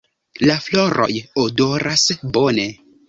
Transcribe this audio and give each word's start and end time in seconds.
La 0.49 0.53
floroj 0.67 1.09
odoras 1.43 2.07
bone. 2.39 2.67